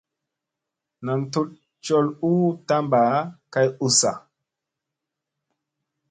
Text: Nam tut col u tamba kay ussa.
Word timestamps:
Nam 1.05 1.21
tut 1.33 1.49
col 1.85 2.07
u 2.31 2.33
tamba 2.67 3.03
kay 3.53 3.67
ussa. 3.85 4.11